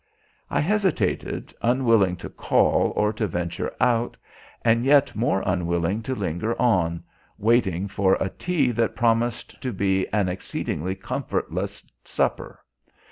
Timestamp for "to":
2.15-2.29, 3.13-3.27, 6.01-6.15, 9.61-9.71